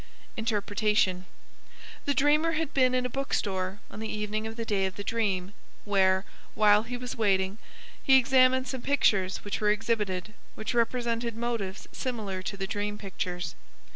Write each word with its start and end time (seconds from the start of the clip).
Interpretation. 0.35 1.27
The 2.05 2.15
dreamer 2.15 2.53
had 2.53 2.73
been 2.73 2.95
in 2.95 3.05
a 3.05 3.07
book 3.07 3.35
store 3.35 3.79
on 3.91 3.99
the 3.99 4.09
evening 4.11 4.47
of 4.47 4.55
the 4.55 4.65
day 4.65 4.87
of 4.87 4.95
the 4.95 5.03
dream, 5.03 5.53
where, 5.85 6.25
while 6.55 6.81
he 6.81 6.97
was 6.97 7.15
waiting, 7.15 7.59
he 8.01 8.17
examined 8.17 8.67
some 8.67 8.81
pictures 8.81 9.43
which 9.45 9.61
were 9.61 9.69
exhibited, 9.69 10.33
which 10.55 10.73
represented 10.73 11.35
motives 11.37 11.87
similar 11.91 12.41
to 12.41 12.57
the 12.57 12.65
dream 12.65 12.97
pictures. 12.97 13.53